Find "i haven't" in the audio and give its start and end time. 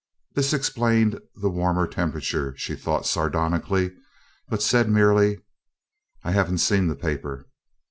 6.23-6.57